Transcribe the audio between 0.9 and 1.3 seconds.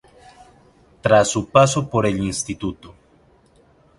Tras